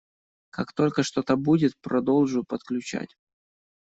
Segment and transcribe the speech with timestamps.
[0.49, 3.15] Как только что-то будет- продолжу подключать.